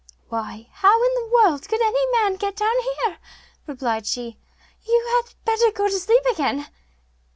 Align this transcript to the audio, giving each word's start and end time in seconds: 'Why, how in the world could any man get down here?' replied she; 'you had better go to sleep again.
'Why, 0.29 0.67
how 0.73 1.05
in 1.05 1.13
the 1.13 1.31
world 1.31 1.67
could 1.69 1.79
any 1.79 2.11
man 2.13 2.35
get 2.37 2.55
down 2.55 2.73
here?' 3.05 3.19
replied 3.67 4.07
she; 4.07 4.39
'you 4.83 5.23
had 5.23 5.35
better 5.45 5.69
go 5.71 5.87
to 5.89 5.99
sleep 5.99 6.23
again. 6.25 6.65